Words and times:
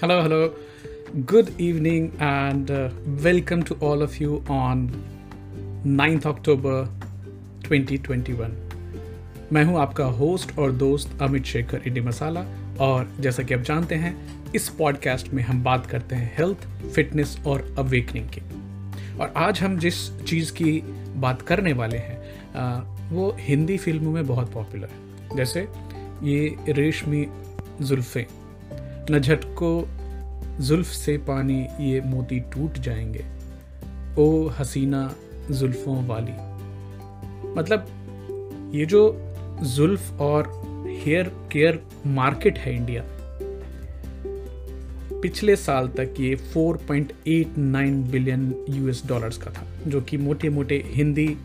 Hello, 0.00 0.22
hello. 0.22 0.52
Good 1.26 1.60
evening 1.60 2.12
and 2.20 2.70
uh, 2.70 2.90
welcome 3.20 3.64
to 3.64 3.74
all 3.80 4.00
of 4.00 4.20
you 4.20 4.44
on 4.48 4.84
9th 5.84 6.26
October 6.26 6.74
2021. 7.64 8.52
मैं 9.52 9.64
हूँ 9.64 9.78
आपका 9.80 10.04
host 10.20 10.56
और 10.58 10.72
दोस्त 10.72 11.18
अमित 11.22 11.44
शेखर 11.44 11.82
इडी 11.86 12.00
मसाला 12.00 12.44
और 12.80 13.10
जैसा 13.20 13.42
कि 13.42 13.54
आप 13.54 13.62
जानते 13.62 13.94
हैं 13.94 14.14
इस 14.54 14.68
पॉडकास्ट 14.78 15.32
में 15.34 15.42
हम 15.42 15.64
बात 15.64 15.86
करते 15.86 16.16
हैं 16.16 16.32
हेल्थ 16.38 16.68
फिटनेस 16.94 17.36
और 17.46 17.74
अवेकनिंग 17.78 18.28
की 18.28 18.42
और 19.18 19.32
आज 19.46 19.60
हम 19.60 19.78
जिस 19.78 20.08
चीज़ 20.22 20.52
की 20.52 20.80
बात 21.26 21.42
करने 21.42 21.72
वाले 21.82 21.98
हैं 21.98 23.10
वो 23.10 23.36
हिंदी 23.40 23.78
फ़िल्मों 23.78 24.12
में 24.12 24.26
बहुत 24.26 24.52
पॉपुलर 24.54 24.88
है 24.88 25.36
जैसे 25.36 25.68
ये 26.24 26.56
रेशमी 26.68 27.26
जुल्फ़ें 27.82 28.37
न 29.10 29.18
झटको 29.18 29.88
जुल्फ 30.60 30.86
से 30.86 31.18
पानी 31.18 31.66
ये 31.80 32.00
मोती 32.00 32.40
टूट 32.40 32.78
जाएँगे। 32.78 33.24
ओ 34.18 34.48
हसीना 34.48 35.14
जुल्फों 35.50 36.06
वाली। 36.06 36.32
मतलब 37.60 37.86
ये 38.74 38.86
जो 38.86 39.24
जुल्फ 39.62 40.20
और 40.20 40.62
हेयर 41.04 41.28
केयर 41.52 41.82
मार्केट 42.06 42.58
है 42.58 42.76
इंडिया, 42.76 43.04
पिछले 45.22 45.56
साल 45.56 45.88
तक 45.88 46.14
ये 46.20 46.36
4.89 46.36 48.10
बिलियन 48.10 48.66
यूएस 48.70 49.02
डॉलर्स 49.06 49.36
का 49.36 49.50
था, 49.50 49.66
जो 49.86 50.00
कि 50.00 50.16
मोटे 50.16 50.48
मोटे 50.48 50.82
हिंदी 50.86 51.36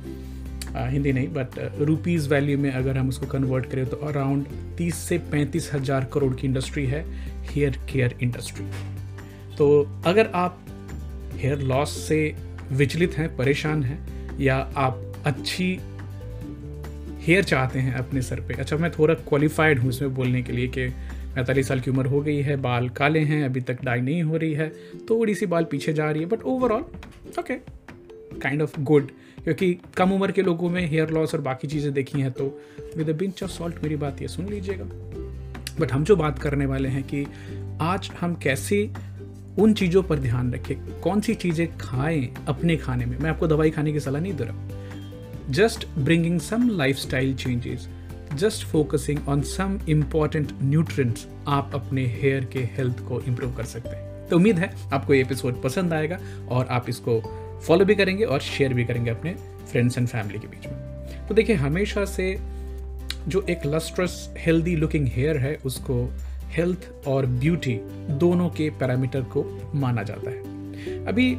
हिंदी 0.76 1.13
नहीं 1.13 1.27
बट 1.27 1.48
रुपीज़ 1.80 2.30
वैल्यू 2.30 2.58
में 2.58 2.72
अगर 2.72 2.98
हम 2.98 3.09
उसको 3.09 3.26
कन्वर्ट 3.26 3.66
करें 3.66 3.86
तो 3.86 3.98
अराउंड 3.98 4.45
30 4.78 4.94
से 4.94 5.17
पैंतीस 5.17 5.72
हज़ार 5.73 6.09
करोड़ 6.14 6.34
की 6.36 6.48
इंडस्ट्री 6.48 6.86
है 6.86 7.06
हेयर 7.44 7.80
केयर 7.94 8.16
इंडस्ट्री 8.22 8.66
तो 9.58 9.88
अगर 10.06 10.28
आप 10.28 10.66
हेयर 11.33 11.59
लॉस 11.59 12.08
से 12.08 12.36
विचलित 12.72 13.17
हैं, 13.17 13.36
परेशान 13.38 13.83
हैं, 13.83 14.00
या 14.39 14.56
आप 14.75 15.14
अच्छी 15.25 15.80
हेयर 17.20 17.44
चाहते 17.44 17.80
हैं 17.80 17.94
अपने 17.94 18.22
सर 18.22 18.39
पे 18.39 18.53
अच्छा 18.53 18.78
मैं 18.78 18.92
थोड़ा 18.92 19.14
क्वालिफाइड 19.14 19.80
हूँ 19.80 19.89
इसमें 19.89 20.14
बोलने 20.16 20.42
के 20.42 20.52
लिए 20.52 20.67
कि 20.67 20.88
पैंतालीस 21.36 21.67
साल 21.67 21.80
की 21.80 21.92
उम्र 21.92 22.05
हो 22.05 22.22
गई 22.22 22.42
है, 22.42 22.55
बाल 22.55 22.89
काले 22.89 23.20
हैं, 23.20 23.45
अभी 23.45 23.61
तक 23.61 23.83
डाई 23.83 24.02
नहीं 24.02 24.23
हो 24.23 24.38
रही 24.38 24.53
है, 24.53 24.70
थोड़ी 25.09 25.36
सी 25.36 25.45
बाल 25.45 25.64
पीछे 25.64 25.94
जा 25.94 26.11
रही 26.11 26.22
है 26.22 26.28
but 26.28 26.42
overall 26.42 26.81
okay 27.39 27.55
kind 28.39 28.61
of 28.61 28.80
good 28.80 29.08
क्योंकि 29.44 29.73
कम 29.97 30.11
उम्र 30.11 30.31
के 30.31 30.41
लोगों 30.41 30.69
में 30.69 30.86
हेयर 30.89 31.09
लॉस 31.09 31.33
और 31.36 31.41
बाकी 31.41 31.67
चीज़ें 31.67 31.91
देखी 31.94 32.22
हैं 32.22 32.31
तो 32.31 32.45
with 32.97 33.09
a 33.09 33.13
pinch 33.13 33.44
of 33.44 33.52
salt 33.52 33.83
मेरी 33.83 33.95
बात 33.95 34.22
ये 34.22 34.27
सुन 34.27 34.45
लीजिएगा। 34.45 34.86
बट 35.80 35.91
हम 35.91 36.03
जो 36.03 36.16
बात 36.16 36.39
करने 36.39 36.66
वाले 36.66 36.89
हैं 36.89 37.03
कि 37.03 37.25
आज 37.81 38.09
हम 38.21 38.36
कैसे 38.36 38.89
उन 39.59 39.73
चीज़ों 39.73 40.03
पर 40.03 40.19
ध्यान 40.19 40.53
रखें, 40.53 40.75
कौन 41.02 41.21
सी 41.21 41.33
चीज़ें 41.36 41.77
खाएँ 41.77 42.33
अपने 42.47 42.77
खाने 42.77 43.05
में। 43.05 43.17
मैं 43.19 43.30
आपको 43.30 43.47
दवाई 43.47 43.69
खाने 43.69 43.94
की 43.94 43.99
सलाह 43.99 44.21
नहीं 44.21 44.33
दे 44.33 44.44
रहा। 44.44 45.52
Just 45.52 45.88
bringing 45.97 46.39
some 46.39 46.69
lifestyle 46.97 47.36
changes 47.36 47.88
just 48.36 48.66
focusing 48.67 49.27
on 49.30 49.41
some 49.41 49.80
important 49.89 50.52
nutrients 50.64 51.27
आप 51.47 51.71
अपने 51.73 52.05
हेयर 52.11 52.45
के 52.45 52.59
हेल्थ 52.77 52.99
को 52.99 53.21
इम्प्रूव 53.21 53.55
कर 53.55 53.64
सकते 53.66 53.89
हैं। 53.89 54.27
तो 54.27 54.36
उम्मीद 54.36 54.59
है 54.59 54.73
आपको 54.94 55.14
ये 55.14 55.21
एपिसोड 55.21 55.61
पसंद 55.61 55.94
आएगा 55.94 56.19
और 56.49 56.67
आप 56.67 56.89
इसको 56.89 57.21
फॉलो 57.67 57.86
भी 57.86 57.95
करेंगे 57.95 58.23
और 58.23 58.39
शेयर 58.42 58.73
भी 58.73 58.86
करेंगे 58.86 59.11
अपने 59.11 59.36
फ्रेंड्स 59.72 59.97
एंड 59.97 60.08
फैमिली 60.08 60.39
के 60.39 60.47
बीच 60.47 60.67
में। 60.67 61.28
तो 61.28 61.36
देखिए, 61.36 61.56
हमेशा 61.56 62.05
से 62.05 62.36
जो 63.28 63.45
एक 63.50 63.66
लस्ट्रस 63.66 64.33
हेल्दी 64.38 64.75
लुकिंग 64.75 65.08
हेयर 65.08 65.38
है, 65.38 65.55
उसको 65.66 66.03
हेल्थ 66.50 66.89
और 67.08 67.25
ब्यूटी 67.25 67.75
दोनों 68.20 68.49
के 68.49 68.70
पैरामीटर 68.70 69.21
को 69.21 69.45
माना 69.76 70.04
जाता 70.04 70.30
है। 70.30 71.05
अभी 71.05 71.36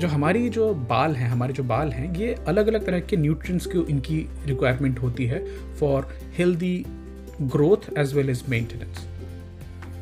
जो 0.00 0.08
हमारी 0.08 0.48
जो 0.48 0.72
बाल 0.74 1.14
हैं, 1.16 1.28
हमारे 1.28 1.52
जो 1.52 1.62
बाल 1.62 1.90
हैं, 1.92 2.14
ये 2.16 2.34
अलग 2.48 2.66
अलग 2.66 2.86
तरह 2.86 3.00
के 3.00 3.16
न्यूट्रिएंट्स 3.16 3.66
की 3.66 3.78
इनकी 3.90 4.18
रिक्वायरमेंट 4.46 4.98
होती 4.98 5.26
है 5.26 5.44
for 5.74 6.08
healthy 6.38 6.84
growth 7.42 7.90
as 7.98 8.14
well 8.14 8.30
as 8.30 8.42
maintenance 8.48 9.06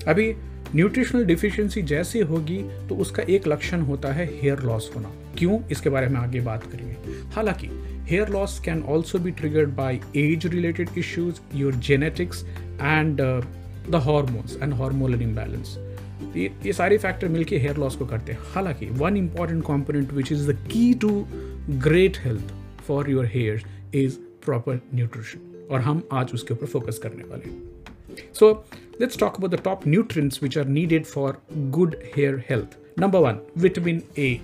अभी 0.09 0.35
न्यूट्रिशनल 0.75 1.25
डिफिशियंसी 1.25 1.83
जैसे 1.83 2.21
होगी 2.23 2.59
तो 2.89 2.97
उसका 2.97 3.23
एक 3.29 3.47
लक्षण 3.49 3.81
होता 3.81 4.13
है 4.13 4.27
हेयर 4.33 4.61
लॉस 4.61 4.91
होना। 4.97 5.13
क्यों? 5.39 5.59
इसके 5.71 5.91
बारे 5.91 6.09
में 6.09 6.19
आगे 6.21 6.41
बात 6.41 6.65
करेंगे। 6.73 7.13
हालाँकि 7.35 7.69
hair 8.09 8.29
loss 8.29 8.59
can 8.65 8.83
also 8.83 9.19
be 9.19 9.31
triggered 9.31 9.75
by 9.77 10.01
age 10.17 10.47
related 10.47 10.89
issues 10.99 11.41
your 11.55 11.75
genetics 11.89 12.45
and 12.45 13.21
the 13.91 14.01
hormones 14.05 14.57
and 14.63 14.75
hormonal 14.75 15.23
imbalance 15.23 15.77
ये 16.37 16.51
ये 16.67 16.73
सारे 16.73 16.99
फैक्टर 16.99 17.29
मिलके 17.29 17.59
हेयर 17.59 17.77
लॉस 17.77 17.97
को 17.97 18.07
करते 18.07 18.33
हैं। 18.33 18.39
हालाँकि 18.55 18.87
one 18.87 19.17
important 19.17 19.63
component 19.65 20.13
which 20.13 20.33
is 20.33 20.51
the 20.51 20.57
key 20.73 20.93
to 20.95 21.27
great 21.71 22.19
health 22.25 22.53
for 22.87 23.11
your 23.11 23.27
hair 23.27 23.63
is 23.95 24.17
proper 24.45 24.81
nutrition 24.95 25.67
और 25.71 25.81
हम 25.81 26.03
आज 26.13 26.33
उसके 26.35 26.55
ऊपर 26.55 26.67
फोकस 26.67 26.99
करने 26.99 27.25
वाले 27.25 27.51
हैं। 27.51 27.63
So 28.35 28.53
let's 29.01 29.19
talk 29.19 29.37
about 29.37 29.51
the 29.51 29.63
top 29.65 29.87
nutrients 29.89 30.43
which 30.43 30.59
are 30.59 30.69
needed 30.69 31.05
for 31.07 31.43
good 31.57 31.97
hair 32.17 32.43
health 32.51 32.77
number 32.99 33.19
one 33.19 33.39
vitamin 33.59 34.03
A 34.19 34.39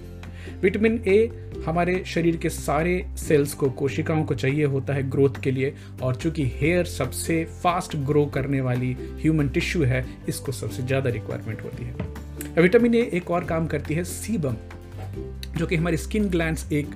vitamin 0.62 1.03
A 1.09 1.16
हमारे 1.66 2.03
शरीर 2.06 2.37
के 2.37 2.48
सारे 2.50 3.04
सेल्स 3.19 3.53
को, 3.54 3.69
कोशिकाओं 3.70 4.25
को 4.25 4.34
चाहिए 4.34 4.65
होता 4.65 4.94
है 4.94 5.09
ग्रोथ 5.10 5.41
के 5.42 5.50
लिए, 5.50 5.72
और 6.03 6.16
चूँकि 6.16 6.44
हेयर 6.54 6.84
सबसे 6.87 7.44
फास्ट 7.62 7.97
ग्रो 8.06 8.25
करने 8.34 8.60
वाली 8.60 8.92
ह्यूमन 9.22 9.48
टिश्यू 9.48 9.82
है, 9.84 10.04
इसको 10.28 10.53
सबसे 10.53 10.82
ज़्यादा 10.82 11.10
रिक्वायरमेंट 11.10 11.62
होती 11.62 11.84
है। 11.84 12.62
विटामिन 12.62 12.94
ए 12.94 13.00
एक 13.15 13.31
और 13.31 13.44
काम 13.44 13.66
करती 13.66 13.94
है 13.94 14.04
सीबम 14.04 14.56
जो 15.56 15.66
कि 15.66 15.76
हमारी 15.76 15.97
स्किन 15.97 16.28
ग्लैंड 16.28 16.72
एक 16.72 16.91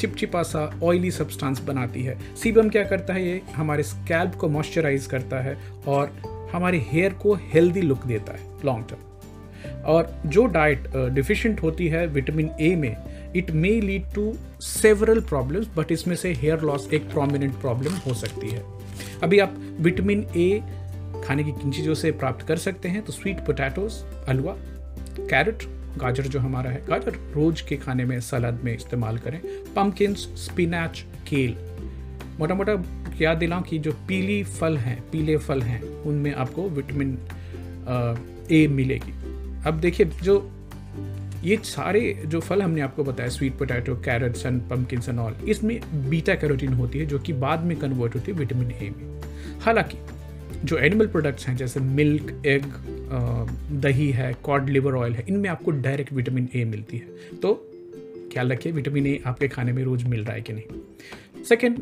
चिपचिपा 0.00 0.42
सा 0.42 0.70
ऑयली 0.82 1.10
सब्सटेंस 1.10 1.60
बनाती 1.66 2.02
है। 2.02 2.18
सीबम 2.36 2.68
क्या 2.68 2.84
करता 2.84 3.14
है? 3.14 3.26
ये 3.26 3.40
हमारे 3.54 3.82
स्कैल्प 3.82 4.34
को 4.34 4.48
मॉइस्चराइज 4.48 5.06
करता 5.06 5.40
है, 5.42 5.56
और 5.86 6.12
हमारे 6.54 6.78
हेयर 6.90 7.12
को 7.12 7.34
हेल्दी 7.52 7.80
लुक 7.80 8.06
देता 8.06 8.32
है 8.32 8.46
लॉन्ग 8.64 8.86
टर्म 8.90 9.82
और 9.84 10.14
जो 10.26 10.44
डाइट 10.46 10.88
डिफिशिएंट 11.14 11.62
होती 11.62 11.86
है 11.88 12.06
विटामिन 12.06 12.50
ए 12.60 12.74
में 12.76 13.32
it 13.36 13.50
may 13.50 13.70
lead 13.80 14.12
to 14.14 14.32
several 14.60 15.20
problems 15.20 15.68
but 15.76 15.92
इसमें 15.92 16.14
से 16.16 16.32
हेयर 16.32 16.60
लॉस 16.60 16.88
एक 16.94 17.10
प्रोमिनेंट 17.10 17.54
प्रॉब्लम 17.60 17.94
हो 18.06 18.14
सकती 18.14 18.50
है. 18.50 18.62
अभी 19.22 19.38
आप 19.38 19.54
विटामिन 19.80 20.26
ए 20.36 20.62
खाने 21.24 21.44
की 21.44 21.52
किन 21.52 21.72
चीज़ों 21.72 21.94
से 21.94 22.10
प्राप्त 22.12 22.46
कर 22.46 22.56
सकते 22.56 22.88
हैं 22.88 23.02
तो 23.02 23.12
स्वीट 23.12 23.40
पोटैटोज 23.46 24.02
हलवा 24.28 24.56
कैरेट 25.20 25.62
गाजर 25.98 26.22
जो 26.22 26.40
हमारा 26.40 26.70
है, 26.70 26.84
गाजर 26.86 27.18
रोज 27.34 27.60
के 27.60 27.76
खाने 27.76 28.04
में 28.04 28.18
सलाद 28.20 28.60
में 28.64 28.74
इस्तेमाल 28.74 29.18
करें 29.18 29.40
पम्पकिन 29.76 30.14
स्पिनैच 30.14 31.04
केल 31.28 31.56
मोटा 32.38 32.54
मोटा 32.54 32.82
याद 33.20 33.38
दिलाऊं 33.38 33.62
कि 33.62 33.78
जो 33.78 33.92
पीली 34.08 34.42
फल 34.44 34.76
हैं, 34.76 35.00
पीले 35.10 35.36
फल 35.36 35.62
हैं, 35.62 35.82
उनमें 35.82 36.32
आपको 36.34 36.68
विटामिन 36.68 37.18
ए 38.52 38.66
मिलेगी। 38.66 39.12
अब 39.66 39.78
देखिए, 39.80 40.06
जो 40.22 40.50
ये 41.44 41.56
सारे 41.64 42.22
जो 42.26 42.40
फल 42.40 42.62
हमने 42.62 42.80
आपको 42.80 43.04
बताया 43.04 43.28
sweet 43.28 43.58
potato 43.58 43.94
carrots 43.94 44.46
and 44.46 44.60
pumpkin 44.68 45.00
and 45.08 45.18
all 45.18 45.34
इसमें 45.48 45.80
बीटा 46.10 46.34
कैरोटीन 46.34 46.72
होती 46.72 46.98
है, 46.98 47.06
जो 47.06 47.18
कि 47.18 47.32
बाद 47.32 47.64
में 47.64 47.76
कन्वर्ट 47.76 48.14
होती 48.14 48.32
है 48.32 48.38
विटामिन 48.38 48.70
ए 48.70 48.90
में। 48.90 49.20
हालाँकि, 49.60 49.98
जो 50.64 50.78
एनिमल 50.78 51.06
प्रोडक्ट्स 51.06 51.46
हैं, 51.48 51.56
जैसे 51.56 51.80
मिल्क 51.80 52.42
एग 52.46 52.64
दही 53.80 54.10
है 54.10 54.32
कॉड 54.42 54.68
लिवर 54.70 54.94
ऑयल 54.94 55.12
है, 55.12 55.24
इनमें 55.28 55.48
आपको 55.50 55.70
डायरेक्ट 55.70 56.12
विटामिन 56.12 56.48
ए 56.54 56.64
मिलती 56.64 56.96
है। 56.96 57.38
तो 57.42 57.54
ख्याल 58.32 58.52
रखिए 58.52 58.72
विटामिन 58.72 59.06
ए 59.06 59.18
आपके 59.26 59.48
खाने 59.48 59.72
में 59.72 59.82
रोज 59.84 60.04
मिल 60.04 60.24
रहा 60.24 60.34
है 60.34 60.40
कि 60.40 60.52
नहीं। 60.52 61.44
Second 61.44 61.78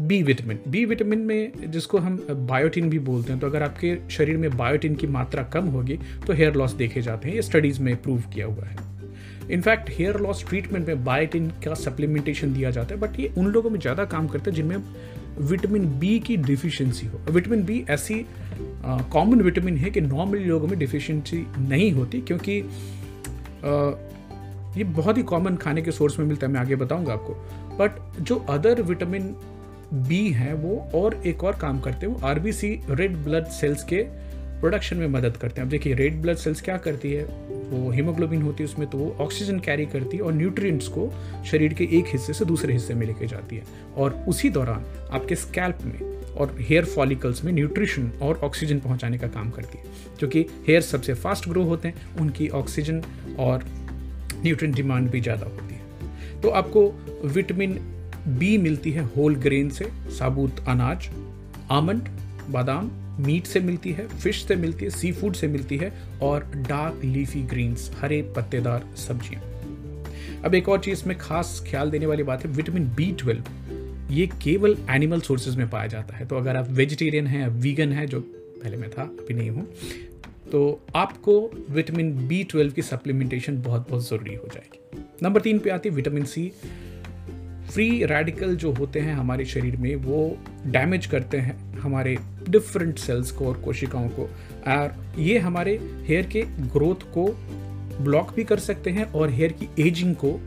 B 0.00 0.22
vitamin. 0.22 0.58
B 0.68 0.84
vitamin 0.84 1.18
में 1.18 1.70
जिसको 1.70 1.98
हम 1.98 2.16
बायोटिन 2.48 2.90
भी 2.90 2.98
बोलते 3.00 3.32
हैं 3.32 3.40
तो 3.40 3.46
अगर 3.46 3.62
आपके 3.62 3.96
शरीर 4.10 4.36
में 4.36 4.56
बायोटिन 4.56 4.94
की 4.94 5.06
मात्रा 5.06 5.42
कम 5.52 5.68
होगी 5.68 5.98
तो 6.26 6.32
हेयर 6.32 6.54
लॉस 6.54 6.72
देखे 6.74 7.02
जाते 7.02 7.28
हैं। 7.28 7.34
ये 7.36 7.42
स्टडीज़ 7.42 7.80
में 7.82 7.94
प्रूव 8.02 8.22
किया 8.34 8.46
हुआ 8.46 8.64
है। 8.64 8.76
In fact 9.50 9.90
hair 9.90 10.18
loss 10.20 10.44
treatment 10.48 10.86
में 10.88 11.04
बायोटिन 11.04 11.48
का 11.64 11.74
सप्लीमेंटेशन 11.76 12.52
दिया 12.54 12.70
जाता 12.70 12.94
है 12.94 13.00
बट 13.00 13.18
ये 13.20 13.32
उन 13.38 13.46
लोगों 13.46 13.70
में 13.70 13.78
ज़्यादा 13.80 14.04
काम 14.06 14.28
करता 14.28 14.50
है 14.50 14.56
जिनमें 14.56 14.76
विटामिन 15.40 15.88
बी 15.98 16.18
की 16.20 16.36
डिफिशियंसी 16.36 17.06
हो। 17.06 17.20
विटामिन 17.30 17.64
बी 17.64 17.84
ऐसी 17.90 18.24
कॉमन 19.12 19.42
विटामिन 19.42 19.76
है 19.76 19.90
कि 19.90 20.00
नॉर्मली 20.00 20.44
लोगों 20.44 20.68
में 20.68 20.78
डिफिशियंसी 20.78 21.44
नहीं 21.58 21.90
होती 21.92 22.20
क्योंकि 22.20 22.60
आ, 22.60 23.90
ये 24.76 24.84
बहुत 24.84 25.16
ही 25.18 25.22
कॉमन 25.24 25.56
खाने 25.56 25.82
के 25.82 25.92
सोर्स 25.92 26.18
में 26.18 26.26
मिलता 26.26 26.46
है 26.46 26.52
मैं 26.52 26.60
आगे 26.60 26.76
बताऊँगा 26.76 27.12
आपको। 27.12 27.34
बट 27.78 28.20
जो 28.20 28.36
अदर 28.50 28.82
विटामिन 28.82 29.34
बी 29.92 30.26
हैं 30.30 30.54
वो, 30.54 30.76
और 30.94 31.20
एक 31.26 31.44
और 31.44 31.56
काम 31.56 31.80
करते 31.80 32.06
हैं, 32.06 32.14
वो 32.14 32.26
आरबीसी 32.26 32.78
रेड 32.90 33.16
ब्लड 33.16 33.46
सेल्स 33.50 33.84
के 33.84 34.02
प्रोडक्शन 34.60 34.96
में 34.96 35.06
मदद 35.08 35.36
करते 35.36 35.60
हैं। 35.60 35.66
अब 35.66 35.70
देखिए 35.70 35.94
रेड 35.94 36.20
ब्लड 36.22 36.36
सेल्स 36.36 36.60
क्या 36.60 36.76
करती 36.76 37.12
है? 37.12 37.24
वो 37.70 37.90
हीमोग्लोबिन 37.90 38.42
होती 38.42 38.62
है 38.62 38.68
उसमें 38.68 38.88
तो 38.90 38.98
वो 38.98 39.10
ऑक्सीजन 39.20 39.58
कैरी 39.58 39.84
करती 39.86 40.16
है 40.16 40.22
और 40.22 40.32
न्यूट्रिएंट्स 40.34 40.88
को 40.88 41.10
शरीर 41.50 41.74
के 41.74 41.84
एक 41.98 42.06
हिस्से 42.06 42.32
से 42.32 42.44
दूसरे 42.44 42.72
हिस्से 42.72 42.94
में 42.94 43.06
लेके 43.06 43.26
जाती 43.26 43.56
है। 43.56 43.64
और 43.96 44.24
उसी 44.28 44.50
दौरान 44.50 44.84
आपके 45.12 45.36
स्कैल्प 45.36 45.82
में 45.84 46.00
और 46.34 46.56
हेयर 46.60 46.84
फॉलिकल्स 46.84 47.44
में 47.44 47.52
न्यूट्रिशन 47.52 48.10
और 48.22 48.40
ऑक्सीजन 48.44 48.78
पहुँचाने 48.78 49.18
का 49.18 49.28
काम 49.28 49.50
करती 49.50 49.78
है। 49.78 49.84
क्योंकि 50.18 50.46
हेयर 50.68 50.80
सबसे 50.80 51.14
फास्ट 51.14 51.48
ग्रो 51.48 51.62
होते 51.64 51.88
हैं, 51.88 52.16
उनकी 52.20 52.48
ऑक्सीजन 52.48 53.02
और 53.38 53.64
न्यूट्रिएंट 54.42 54.76
डिमांड 54.76 55.10
भी 55.10 55.20
ज़्यादा 55.20 55.46
होती 55.46 55.74
है। 55.74 56.40
तो 56.40 56.48
आपको 56.50 56.86
विटामिन 57.24 57.78
बी 58.28 58.56
मिलती 58.58 58.90
है 58.90 59.04
होल 59.16 59.36
ग्रेन 59.36 59.70
से, 59.70 59.90
साबुत 60.18 60.64
अनाज 60.68 61.08
आमंड 61.70 62.08
बादाम 62.50 62.90
मीट 63.20 63.46
से 63.46 63.60
मिलती 63.60 63.92
है 63.92 64.06
फ़िश 64.08 64.44
से 64.46 64.56
मिलती 64.56 64.84
है 64.84 64.90
सी 64.90 65.12
फ़ूड 65.12 65.34
से 65.34 65.46
मिलती 65.48 65.76
है 65.76 65.92
और 66.22 66.44
डार्क 66.58 67.04
लीफी 67.04 67.42
ग्रीन्स 67.44 67.90
हरे 68.00 68.20
पत्तेदार 68.36 68.84
सब्ज़ियाँ। 68.98 69.42
अब 70.44 70.54
एक 70.54 70.68
और 70.68 70.80
चीज़ 70.80 71.04
में 71.08 71.16
खास 71.18 71.62
ख्याल 71.68 71.90
देने 71.90 72.06
वाली 72.06 72.22
बात 72.22 72.44
है 72.44 72.50
विटामिन 72.52 72.88
बी 72.96 73.10
ट्वेल्व 73.20 74.12
ये 74.12 74.26
केवल 74.42 74.76
एनिमल 74.90 75.20
सोर्सेज 75.20 75.56
में 75.56 75.68
पाया 75.70 75.86
जाता 75.86 76.16
है। 76.16 76.26
तो 76.26 76.36
अगर 76.36 76.56
आप 76.56 76.70
वेजिटेरियन 76.70 77.26
हैं 77.26 77.48
वीगन 77.48 77.92
हैं, 77.92 78.06
जो 78.06 78.20
पहले 78.20 78.76
मैं 78.76 78.90
था, 78.90 79.02
अभी 79.02 79.34
नहीं 79.34 79.50
हूँ 79.50 79.66
तो 80.52 80.80
आपको 80.96 81.32
विटामिन 81.70 82.12
बी 82.28 82.42
ट्वेल्व 82.44 82.72
की 82.72 82.82
सप्लीमेंटेशन 82.82 83.60
बहुत 83.62 83.88
बहुत 83.90 84.08
ज़रूरी 84.08 84.34
हो 84.34 84.48
जाएगी। 84.54 85.04
नंबर 85.22 85.40
तीन 85.40 85.58
पे 85.58 85.70
आती 85.70 85.88
है 85.88 85.94
विटामिन 85.94 86.24
सी 86.24 86.50
फ्री 87.70 88.04
रेडिकल 88.04 88.56
जो 88.56 88.72
होते 88.72 89.00
हैं 89.00 89.14
हमारे 89.14 89.44
शरीर 89.44 89.76
में, 89.76 89.94
वो 89.96 90.38
डैमेज 90.66 91.06
करते 91.06 91.38
हैं 91.38 91.78
हमारे 91.78 92.16
डिफरेंट 92.48 92.98
सेल्स 92.98 93.30
को 93.30 93.46
और 93.46 93.60
कोशिकाओं 93.60 94.08
को। 94.08 94.22
और 94.68 94.94
ये 95.18 95.38
हमारे 95.38 95.78
हेयर 96.06 96.26
के 96.26 96.42
ग्रोथ 96.42 97.02
को 97.14 97.26
ब्लॉक 98.00 98.34
भी 98.34 98.44
कर 98.44 98.58
सकते 98.58 98.90
हैं 98.90 99.12
और 99.12 99.30
हेयर 99.30 99.52
की 99.52 99.68
एजिंग 99.88 100.14
को 100.14 100.40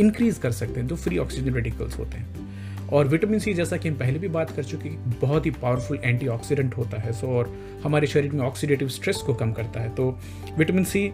इंक्रीज 0.00 0.38
कर 0.38 0.52
सकते 0.52 0.80
हैं। 0.80 0.86
जो 0.86 0.96
फ्री 0.96 1.18
ऑक्सीजन 1.18 1.54
रेडिकल्स 1.54 1.98
होते 1.98 2.18
हैं। 2.18 2.88
और 2.88 3.08
विटामिन 3.08 3.38
सी 3.38 3.54
जैसा 3.54 3.76
कि 3.76 3.88
हम 3.88 3.94
पहले 3.94 4.18
भी 4.18 4.28
बात 4.28 4.50
कर 4.50 4.64
चुके 4.64 4.88
हैं 4.88 5.14
बहुत 5.20 5.46
ही 5.46 5.50
पावरफुल 5.50 5.98
एंटीऑक्सीडेंट 6.04 6.76
होता 6.76 7.00
है। 7.00 7.12
सो 7.12 7.26
और 7.26 7.54
हमारे 7.84 8.06
शरीर 8.06 8.32
में 8.32 8.44
ऑक्सीडेटिव 8.44 8.88
स्ट्रेस 8.88 9.16
को 9.16 9.34
कम 9.34 9.52
करता 9.52 9.80
है। 9.80 9.88
तो 9.88 10.18
विटामिन 10.58 10.84
सी 10.84 11.10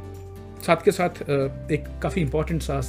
साथ 0.67 0.85
के 0.85 0.91
साथ 0.91 1.23
एक 1.71 1.87
काफ़ी 2.03 2.23
इंपॉर्टेंट 2.23 2.63
सा 2.63 2.81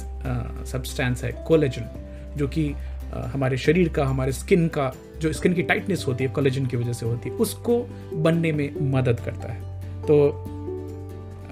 सब्सटेंस 0.66 1.24
है 1.24 1.32
कोलेजन 1.48 1.88
जो 2.36 2.48
कि 2.48 2.68
हमारे 3.14 3.56
शरीर 3.56 3.88
का, 3.88 4.04
हमारे 4.04 4.32
स्किन 4.32 4.66
का, 4.68 4.92
जो 5.20 5.32
स्किन 5.32 5.54
की 5.54 5.62
टाइटनेस 5.62 6.04
होती 6.08 6.24
है 6.24 6.30
कोलेजन 6.30 6.66
की 6.66 6.76
वजह 6.76 6.92
से 6.92 7.06
होती 7.06 7.28
है, 7.28 7.34
उसको 7.36 7.78
बनने 8.14 8.52
में 8.52 8.70
मदद 8.92 9.20
करता 9.20 9.52
है। 9.52 9.60
तो 10.02 10.16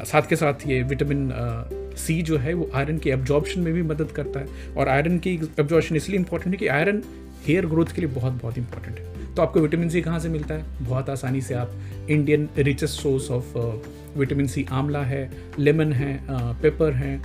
साथ 0.04 0.28
के 0.28 0.36
साथ 0.36 0.66
ये 0.66 0.82
विटामिन 0.82 1.30
सी 1.96 2.20
जो 2.22 2.36
है, 2.38 2.54
वो 2.54 2.70
आयरन 2.74 2.98
के 2.98 3.10
एब्जॉर्बशन 3.10 3.60
में 3.60 3.72
भी 3.74 3.82
मदद 3.84 4.10
करता 4.10 4.40
है 4.40 4.74
और 4.76 4.88
आयरन 4.88 5.18
की 5.18 5.34
एब्जॉर्बशन 5.60 5.96
इसलिए 5.96 6.18
इंपॉर्टेंट 6.18 6.54
है 6.54 6.58
कि 6.58 6.66
आयरन 6.68 7.02
हेयर 7.46 7.66
ग्रोथ 7.66 7.86
के 7.86 8.00
लिए 8.02 8.10
बहुत 8.10 8.32
बहुत 8.42 8.58
इंपॉर्टेंट 8.58 8.98
है। 8.98 9.34
तो 9.34 9.42
आपको 9.42 9.60
विटामिन 9.60 9.88
सी 9.88 10.02
कहाँ 10.02 10.18
से 10.20 10.28
मिलता 10.28 10.54
है? 10.54 10.64
बहुत 10.82 11.10
आसानी 11.10 11.40
से 11.40 11.54
आप 11.54 11.70
Indian 12.10 12.48
richest 12.58 13.00
source 13.00 13.30
of 13.30 13.56
vitamin 14.18 14.46
C 14.46 14.66
amla 14.72 15.02
है 15.02 15.30
लेमन 15.58 15.92
है 15.92 16.18
पेपर 16.62 16.92
है, 16.92 17.20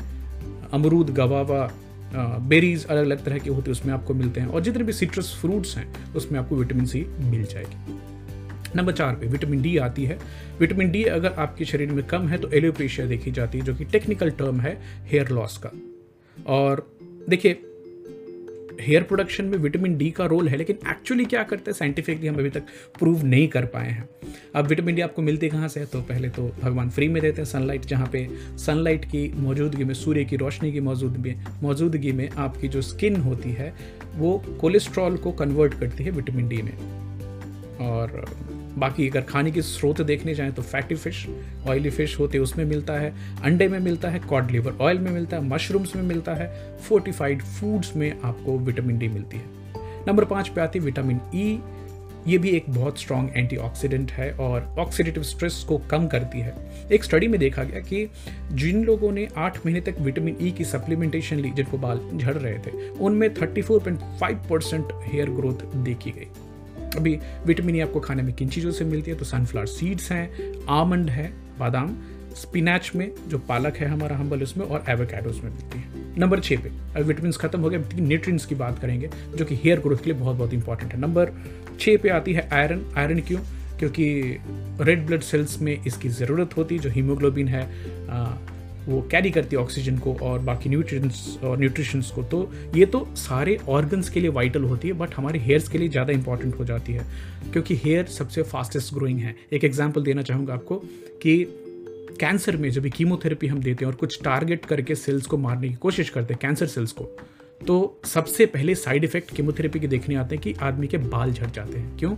अमरूद 0.74 1.10
गवावा 1.10 1.70
बेरीज 2.16 2.86
अलग 2.86 3.06
अलग 3.06 3.24
तरह 3.24 3.38
के 3.38 3.50
होते 3.50 3.62
हैं, 3.62 3.72
उसमें 3.72 3.94
आपको 3.94 4.14
मिलते 4.14 4.42
हैं। 4.42 4.48
और 4.48 4.62
जितने 4.62 4.84
भी 4.84 4.94
सिट्रस 4.94 5.38
फ्रूट्स 5.42 5.78
हैं, 5.78 6.14
उसमें 6.14 6.40
आपको 6.40 6.56
विटामिन 6.56 6.86
सी 6.86 7.06
मिल 7.20 7.44
जाएगी। 7.44 8.00
नंबर 8.76 8.94
चार 8.94 9.16
पे 9.16 9.28
विटामिन 9.28 9.62
डी 9.62 9.78
आती 9.78 10.06
है। 10.06 10.20
विटामिन 10.60 10.92
डी 10.92 11.04
अगर 11.04 11.34
आपके 11.34 11.66
शरीर 11.66 11.92
में 11.92 12.04
कम 12.06 12.28
है 12.28 12.38
तो 12.38 12.50
एलोपेशिया 12.50 13.08
देखी 13.08 13.32
जाती 13.32 13.58
है, 13.58 13.66
जो 13.66 13.76
कि 13.76 13.86
टेक्निकल 13.86 14.30
टर्म 14.30 14.60
है 14.60 14.78
हेयर 15.06 15.30
लॉस 15.30 15.58
का। 15.58 15.72
और 16.48 16.88
देखिए 17.30 17.62
हेयर 18.80 19.04
प्रोडक्शन 19.04 19.46
में 19.46 19.58
विटामिन 19.58 19.98
डी 19.98 20.12
का 20.12 20.26
रोल 20.26 20.48
है, 20.48 20.58
लेकिन 20.58 20.78
एक्चुअली 20.90 21.26
क्या 21.26 21.44
करते 21.44 21.72
हैं? 21.72 21.78
साइंटिफिकली 21.78 22.28
हम 22.28 22.36
अभी 22.36 22.50
तक 22.50 22.64
प्रूव 23.00 23.26
नहीं 23.26 23.48
कर 23.48 23.66
पाए 23.66 23.90
हैं। 23.90 24.10
अब 24.56 24.68
विटामिन 24.68 24.96
डी 24.96 25.02
आपको 25.02 25.22
मिलती 25.22 25.50
कहाँ 25.50 25.68
से 25.68 25.80
है? 25.80 25.86
तो 25.86 26.02
पहले 26.02 26.30
तो 26.30 26.52
भगवान 26.62 26.90
फ्री 26.90 27.08
में 27.08 27.22
देते 27.22 27.42
हैं 27.42 27.46
सनलाइट 27.46 27.86
जहाँ 27.86 28.08
पे 28.08 28.28
सनलाइट 28.58 29.06
की 29.06 29.28
मौजूदगी 29.36 29.84
में, 29.84 29.94
सूर्य 29.94 30.26
की 30.26 30.36
रोशनी 30.36 30.72
की 30.72 30.80
मौजूदगी 30.80 31.36
मौजूदगी 31.64 32.12
में 32.12 32.30
आपकी 32.30 32.68
जो 32.68 32.81
स्किन 32.81 33.16
होती 33.16 33.52
है, 33.52 33.74
वो 34.16 34.44
कोलेस्ट्रॉल 34.62 35.18
को 35.18 35.31
कन्वर्ट 35.31 35.74
करती 35.74 36.04
है 36.04 36.12
विटामिन 36.12 36.48
डी 36.48 36.62
में। 36.62 36.78
और 37.78 38.26
बाकी 38.77 39.07
अगर 39.10 39.21
खाने 39.21 39.51
के 39.51 39.62
स्रोत 39.62 40.01
देखने 40.01 40.36
जाएँ 40.36 40.51
तो 40.51 40.62
फैटी 40.62 40.95
फ़िश 40.95 41.25
ऑयली 41.68 41.89
फ़िश 41.89 42.19
होते 42.19 42.38
उसमें 42.38 42.66
मिलता 42.66 42.94
है 42.94 43.13
अंडे 43.44 43.68
में 43.68 43.80
मिलता 43.80 44.10
है 44.10 44.19
कॉड 44.19 44.51
लिवर 44.51 44.77
ऑयल 44.81 45.00
में 45.00 45.12
मिलता 45.12 45.38
है 45.38 45.44
मशरूम्स 45.44 45.95
में 45.95 46.04
मिलता 46.04 46.33
है 46.33 46.77
फोर्टिफाइड 46.77 47.42
फूड्स 47.42 47.95
में 47.95 48.12
आपको 48.21 48.57
विटामिन 48.60 48.98
डी 48.98 49.07
मिलती 49.07 49.38
है। 49.38 49.44
नंबर 50.07 50.25
पाँच 50.25 50.48
पे 50.48 50.62
आती 50.62 50.80
है 50.80 50.86
विटामिन 50.86 51.19
ई 51.36 51.56
e, 51.56 51.77
ये 52.27 52.38
भी 52.38 52.50
एक 52.50 52.66
बहुत 52.69 53.00
स्ट्रॉन्ग 53.00 53.31
एंटीऑक्सीडेंट 53.38 54.12
है 54.12 54.31
और 54.31 54.75
ऑक्सीडेटिव 54.80 55.24
स्ट्रेस 55.24 55.63
को 55.68 55.77
कम 55.77 56.07
करती 56.07 56.39
है। 56.39 56.56
एक 56.92 57.04
स्टडी 57.04 57.27
में 57.27 57.39
देखा 57.39 57.63
गया 57.63 57.80
कि 57.80 58.10
जिन 58.54 58.83
लोगों 58.83 59.12
ने 59.12 59.27
आठ 59.38 59.57
महीने 59.57 59.81
तक 59.81 60.00
विटामिन 60.00 60.38
ई 60.42 60.51
e 60.51 60.57
की 60.57 60.66
सप्लीमेंटेशन 60.66 61.36
ली 61.36 61.51
जिनको 61.51 61.77
बाल 61.77 62.01
झड़ 62.16 62.36
रहे 62.36 62.57
थे 62.57 62.89
उनमें 62.89 63.27
34.5 63.36 64.48
परसेंट 64.50 64.92
हेयर 65.04 65.30
ग्रोथ 65.30 65.66
देखी 65.75 66.12
गई। 66.12 66.27
अभी 66.98 67.20
विटामिन 67.46 67.76
ई 67.76 67.80
आपको 67.80 68.00
खाने 68.00 68.24
में 68.24 68.34
किन 68.34 68.50
चीज़ों 68.50 68.72
से 68.72 68.86
मिलती 68.86 69.12
है? 69.12 69.18
तो 69.18 69.26
सनफ्लावर 69.26 69.68
सीड्स 69.68 70.12
हैं 70.12 70.30
आमंड 70.70 71.10
है, 71.10 71.34
बादाम 71.60 71.98
स्पिनैच 72.36 72.92
में, 72.96 73.12
जो 73.28 73.38
पालक 73.38 73.78
है 73.78 73.88
हमारा 73.88 74.18
हम्बल 74.18 74.44
उसमें 74.44 74.66
और 74.66 74.84
एवोकेडोज 74.90 75.36
में 75.36 75.50
मिलती 75.52 75.80
है। 75.80 75.86
नंबर 76.20 76.40
छः 76.40 76.58
पे, 76.58 76.70
अब 76.70 77.06
विटामिन 77.06 77.32
खत्म 77.32 77.62
हो 77.62 77.70
गए 77.70 77.78
न्यूट्रिएंट्स 77.96 78.46
की 78.46 78.56
बात 78.56 78.80
करेंगे, 78.80 79.10
जो 79.38 79.46
कि 79.46 79.56
हेयर 79.56 79.80
ग्रोथ 79.80 79.98
के 79.98 80.12
लिए 80.12 80.20
बहुत 80.20 80.38
बहुत 80.38 80.54
इंपॉर्टेंट 80.54 80.94
है। 80.94 81.00
नंबर 81.00 81.32
छः 81.80 81.98
पे 81.98 82.10
आती 82.10 82.34
है 82.34 82.50
आयरन 82.54 82.86
आयरन 82.98 83.20
क्यों? 83.20 83.40
क्योंकि 83.80 84.38
रेड 84.82 85.06
ब्लड 85.06 85.22
सेल्स 85.22 85.62
में 85.62 85.84
इसकी 85.84 86.10
ज़रूरत 86.10 86.58
होती 86.58 86.76
है, 86.76 86.82
जो 86.82 86.90
हीमोग्लोबिन 86.90 87.48
है 87.48 87.64
वो 88.90 89.02
कैरी 89.12 89.32
करती 89.32 89.56
है 89.56 89.62
ऑक्सीजन 89.62 89.98
को 89.98 90.14
और 90.22 90.40
बाकी 90.42 90.70
न्यूट्रिएंट्स 90.70 91.38
और 91.44 91.60
न्यूट्रिशंस 91.60 92.12
को। 92.12 92.24
तो 92.24 92.52
ये 92.76 92.86
तो 92.86 93.08
सारे 93.18 93.58
ऑर्गन्स 93.70 94.10
के 94.10 94.20
लिए 94.20 94.30
वाइटल 94.32 94.64
होती 94.64 94.88
है 94.88 94.94
बट 94.96 95.16
हमारे 95.16 95.40
हेयर्स 95.40 95.68
के 95.70 95.78
लिए 95.78 95.90
ज़्यादा 95.90 96.14
इंपॉर्टेंट 96.14 96.60
हो 96.60 96.66
जाती 96.66 96.94
है, 96.94 97.06
क्योंकि 97.52 97.76
हेयर 97.76 98.06
सबसे 98.10 98.44
फास्टेस्ट 98.44 98.94
ग्रोइंग 98.94 99.20
है। 99.20 99.36
एक 99.54 99.64
एग्ज़ाम्पल 99.64 100.04
देना 100.04 100.22
चाहूँगा 100.22 100.54
आपको 100.54 100.76
कि 101.24 101.44
कैंसर 102.20 102.58
में 102.58 102.70
जब 102.70 102.82
भी 102.82 102.90
कीमोथेरेपी 102.90 103.48
हम 103.48 103.60
देते 103.60 103.86
हैं 103.86 103.92
और 103.92 103.98
कुछ 103.98 104.22
टारगेट 104.24 104.66
करके 104.66 104.96
सेल्स 104.98 105.26
को 105.26 105.38
मारने 105.38 105.68
की 105.70 105.76
कोशिश 105.78 106.10
करते 106.10 106.34
हैं 106.34 106.40
कैंसर 106.42 106.68
सेल्स 106.68 106.92
को 106.92 107.04
तो 107.62 108.02
सबसे 108.06 108.46
पहले 108.48 108.76
साइड 108.76 109.04
इफ़ेक्ट 109.04 109.36
कीमोथेरेपी 109.36 109.80
के 109.80 109.88
देखने 109.88 110.16
आते 110.16 110.36
हैं 110.36 110.44
कि 110.44 110.54
आदमी 110.62 110.88
के 110.88 110.98
बाल 110.98 111.31
झड़ 111.34 111.50
जाते 111.50 111.78
हैं। 111.78 111.98
क्यों? 111.98 112.12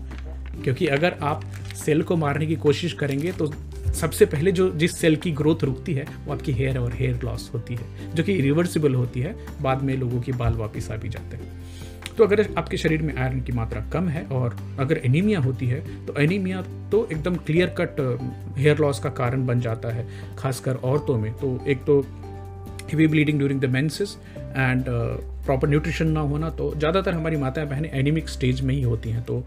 क्योंकि 0.64 0.88
अगर 0.90 1.18
आप 1.24 1.44
सेल 1.76 2.02
को 2.02 2.16
मारने 2.18 2.46
की 2.46 2.56
कोशिश 2.58 2.94
करेंगे 2.94 3.32
तो 3.32 3.48
सबसे 3.94 4.26
पहले 4.26 4.52
जो 4.52 4.70
जिस 4.74 4.98
सेल 4.98 5.16
की 5.16 5.32
ग्रोथ 5.34 5.64
रुकती 5.64 5.94
है, 5.94 6.06
वो 6.26 6.34
आपकी 6.34 6.52
हेयर 6.52 6.78
और 6.80 6.94
हेयर 6.94 7.20
लॉस 7.24 7.50
होती 7.54 7.76
है, 7.76 8.14
जो 8.16 8.24
कि 8.24 8.40
रिवर्सिबल 8.42 8.96
होती 8.96 9.20
है, 9.20 9.36
बाद 9.62 9.82
में 9.84 9.96
लोगों 9.98 10.22
के 10.22 10.32
बाल 10.34 10.54
वापस 10.56 10.90
आ 10.92 10.96
भी 10.96 11.10
जाते 11.10 11.38
हैं। 11.38 11.60
तो 12.18 12.24
अगर 12.24 12.46
आपके 12.58 12.78
शरीर 12.78 13.02
में 13.02 13.14
आयरन 13.16 13.42
की 13.42 13.52
मात्रा 13.52 13.82
कम 13.94 14.08
है 14.10 14.24
और 14.32 14.56
अगर 14.80 14.98
एनीमिया 15.06 15.40
होती 15.40 15.68
है 15.68 15.80
तो 16.06 16.14
एनीमिया 16.22 16.62
तो 16.92 17.08
एकदम 17.12 17.36
क्लियर 17.38 17.76
कट 17.80 18.00
हेयर 18.58 18.80
लॉस 18.80 19.00
का 19.00 19.10
कारण 19.12 19.46
बन 19.46 19.60
जाता 19.62 19.90
है, 19.90 20.08
खासकर 20.38 20.76
औरतों 20.76 21.18
में। 21.18 21.32
तो 21.34 21.60
एक 21.68 21.84
तो 21.86 22.00
heavy 22.84 23.08
bleeding 23.08 23.38
during 23.38 23.62
the 23.62 23.66
menses 23.70 24.18
and 24.38 24.86
proper 25.46 25.70
nutrition 25.70 26.08
ना 26.08 26.20
होना 26.22 26.50
तो 26.52 26.74
ज़्यादातर 26.78 27.14
हमारी 27.14 27.38
माताएँ 27.38 27.68
बहनें 27.68 27.90
एनीमिक 27.92 28.30
स्टेज 28.30 28.62
में 28.62 28.74
ही 28.76 28.82
होती 28.82 29.10
हैं 29.10 29.24
तो 29.24 29.44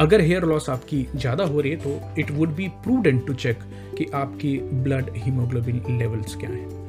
अगर 0.00 0.20
हेयर 0.20 0.44
लॉस 0.44 0.68
आपकी 0.70 1.06
ज़्यादा 1.14 1.44
हो 1.44 1.60
रही 1.60 1.70
है 1.72 1.76
तो 1.78 2.20
it 2.20 2.30
would 2.30 2.54
be 2.56 2.68
prudent 2.84 3.26
to 3.26 3.32
check 3.34 3.58
कि 3.98 4.06
आपकी 4.14 4.56
ब्लड 4.84 5.10
हीमोग्लोबिन 5.16 5.98
लेवल्स 5.98 6.36
क्या 6.36 6.50
हैं। 6.50 6.88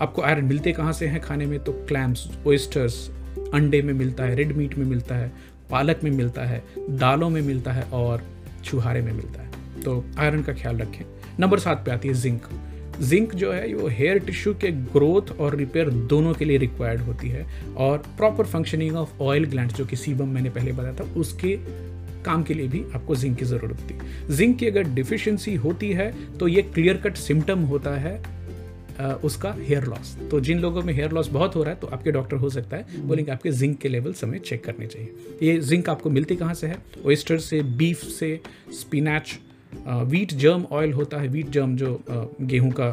आपको 0.00 0.22
आयरन 0.22 0.44
मिलते 0.44 0.72
कहाँ 0.72 0.92
से 0.92 1.06
हैं 1.06 1.20
खाने 1.20 1.46
में? 1.46 1.58
तो 1.58 1.72
क्लैम्स 1.88 2.26
ओइस्टर्स 2.46 3.08
अंडे 3.54 3.82
में 3.82 3.92
मिलता 3.94 4.24
है 4.24 4.34
रेड 4.34 4.56
मीट 4.56 4.78
में 4.78 4.84
मिलता 4.86 5.14
है, 5.14 5.32
पालक 5.70 6.00
में 6.04 6.10
मिलता 6.10 6.44
है, 6.44 6.62
दालों 6.90 7.30
में 7.30 7.40
मिलता 7.42 7.72
है 7.72 7.82
और 7.92 8.22
छुहारे 8.64 9.02
में 9.02 9.12
मिलता 9.12 9.42
है। 9.42 9.82
तो 9.82 10.04
आयरन 10.18 10.42
का 10.42 10.52
ख्याल 10.52 10.78
रखें। 10.78 11.04
नंबर 11.40 11.58
सात 11.58 11.84
पे 11.84 11.90
आती 11.90 12.08
है 12.08 12.14
जिंक 12.14 12.46
जिंक 13.00 13.34
जो 13.34 13.52
है, 13.52 13.74
वो 13.74 13.88
हेयर 13.88 14.18
टिश्यू 14.18 14.52
के 14.54 14.70
ग्रोथ 14.70 15.30
और 15.40 15.54
रिपेयर 15.56 15.90
दोनों 16.08 16.32
के 16.34 16.44
लिए 16.44 16.58
रिक्वायर्ड 16.58 17.00
होती 17.00 17.28
है 17.28 17.46
और 17.76 17.98
proper 18.16 18.46
functioning 18.46 18.96
of 18.96 19.22
oil 19.22 19.44
gland 19.44 19.72
जो 19.72 19.84
कि 19.84 19.96
सीबम 19.96 20.28
मैंने 20.28 20.50
पहले 20.50 20.72
बताया 20.72 20.94
था, 20.94 21.04
उसके 21.16 21.58
काम 22.24 22.42
के 22.42 22.54
लिए 22.54 22.68
भी 22.68 22.84
आपको 22.94 23.16
जिंक 23.16 23.38
की 23.38 23.44
ज़रूरत 23.44 23.80
होती 23.80 23.94
है। 23.94 24.36
जिंक 24.36 24.58
की 24.58 24.66
अगर 24.66 24.94
डिफिशियंसी 24.94 25.54
होती 25.56 25.90
है 25.92 26.12
तो 26.38 26.48
ये 26.48 26.62
क्लियर 26.64 26.96
कट 26.96 27.16
सिम्टम 27.18 27.64
होता 27.64 27.96
है 27.98 28.20
उसका 29.24 29.54
हेयर 29.58 29.84
लॉस 29.84 30.16
तो 30.30 30.40
जिन 30.40 30.58
लोगों 30.58 30.82
में 30.82 30.92
हेयर 30.94 31.12
लॉस 31.12 31.28
बहुत 31.30 31.54
हो 31.56 31.62
रहा 31.62 31.74
है 31.74 31.80
तो 31.80 31.86
आपके 31.86 32.12
डॉक्टर 32.12 32.36
हो 32.36 32.50
सकता 32.50 32.76
है, 32.76 33.06
बोलेंगे 33.06 33.32
आपके 33.32 33.50
जिंक 33.52 33.78
के 33.78 33.88
लेवल 33.88 34.12
समय 34.12 34.38
चेक 34.40 34.64
करने 34.64 34.86
चाहिए। 34.86 35.14
ये 35.42 35.58
जिंक 35.60 35.88
आपको 35.88 36.10
मिलती 36.10 36.36
कहाँ 36.36 36.54
से 36.54 36.66
है? 36.66 36.76
ओस्टर 37.06 37.38
से 37.40 37.62
बीफ 37.62 38.02
से 38.08 38.38
स्पिनैच 38.72 39.38
वीट 39.86 40.32
जर्म 40.34 40.66
ऑयल 40.72 40.92
होता 40.92 41.20
है 41.20 41.28
वीट 41.28 41.50
जर्म 41.50 41.76
जो 41.76 42.00
गेहूँ 42.40 42.70
का 42.70 42.88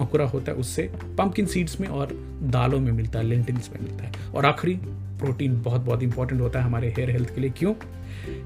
अंकुरा 0.00 0.26
होता 0.26 0.52
है, 0.52 0.58
उससे 0.58 0.82
पंपकिन 1.18 1.46
सीड्स 1.46 1.80
में 1.80 1.88
और 1.88 2.12
दालों 2.52 2.80
में 2.80 2.92
मिलता 2.92 3.18
है 3.18 3.24
लेंटिन्स 3.24 3.70
में 3.70 3.80
मिलता 3.82 4.04
है। 4.04 4.30
और 4.34 4.46
आखिरी 4.46 4.74
प्रोटीन 5.20 5.60
बहुत 5.62 5.80
बहुत 5.80 6.02
इंपॉर्टेंट 6.02 6.40
होता 6.40 6.58
है 6.58 6.64
हमारे 6.64 6.88
हेयर 6.96 7.10
हेल्थ 7.10 7.34
के 7.34 7.40
लिए। 7.40 7.50
क्यों? 7.50 7.74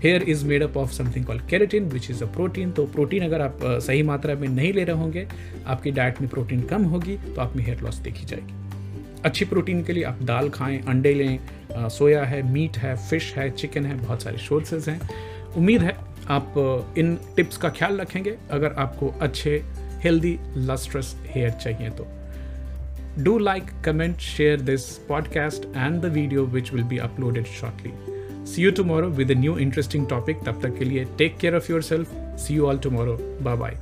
Hair 0.03 0.23
is 0.23 0.45
made 0.47 0.63
up 0.63 0.77
of 0.77 0.93
something 0.93 1.25
call 1.25 1.41
keratin 1.51 1.89
which 1.89 2.11
is 2.11 2.23
a 2.25 2.27
protein 2.27 2.73
तो 2.73 2.85
प्रोटीन 2.87 3.25
अगर 3.25 3.41
आप 3.41 3.59
सही 3.63 4.03
मात्रा 4.03 4.35
में 4.35 4.49
नहीं 4.49 4.73
ले 4.73 4.85
रहे 4.85 4.97
होंगे, 4.97 5.27
आपकी 5.67 5.91
डाइट 5.91 6.21
में 6.21 6.31
प्रोटीन 6.31 6.61
कम 6.63 6.85
होगी 6.85 7.17
तो 7.17 7.41
आप 7.41 7.57
में 7.57 7.65
हेयर 7.65 7.81
लॉस 7.81 7.97
देखी 7.99 8.25
जाएगी। 8.25 8.55
अच्छी 9.25 9.45
प्रोटीन 9.45 9.83
के 9.85 9.93
लिए 9.93 10.05
आप 10.05 10.23
दाल 10.23 10.49
खाएँ, 10.49 10.79
अंडे 10.79 11.15
लें 11.15 11.89
सोया 11.91 12.25
है 12.25 12.43
मीट 12.53 12.77
है 12.79 12.95
फ़िश 13.09 13.33
है 13.35 13.51
चिकन 13.51 13.87
है, 13.87 13.97
बहुत 13.97 14.23
सारे 14.23 14.39
सोर्सेज 14.39 14.89
हैं। 14.89 15.01
उम्मीद 15.57 15.83
है 15.83 15.97
आप 16.31 16.95
इन 16.99 17.15
टिप्स 17.37 17.57
का 17.57 17.69
ख्याल 17.69 18.01
रखेंगे। 18.01 18.37
अगर 18.51 18.73
आपको 18.79 19.09
अच्छे 19.23 19.63
हेल्दी 20.05 20.39
लस्ट्रस 20.57 21.15
हेयर 21.27 21.51
चाहिए 21.53 21.91
तो। 21.91 22.07
Do 23.19 23.39
like 23.39 23.71
comment 23.85 24.19
share 24.21 24.61
this 24.61 24.91
podcast 25.09 25.65
and 25.67 26.01
the 26.03 26.13
video 26.15 26.45
which 26.47 26.73
will 26.73 26.85
be 26.85 26.99
uploaded 26.99 27.47
shortly 27.61 27.93
see 28.47 28.63
you 28.63 28.71
tomorrow 28.71 29.09
with 29.11 29.33
new 29.33 29.57
interesting 29.59 30.07
topic 30.07 30.45
तब 30.47 30.61
तक 30.63 30.79
के 30.79 30.85
लिए 30.85 31.05
take 31.19 31.37
care 31.39 31.57
of 31.57 31.73
your 31.73 31.83
self 31.83 32.15
see 32.39 32.55
you 32.55 32.67
all 32.67 32.79
tomorrow 32.79 33.17
bye 33.43 33.57
bye 33.57 33.79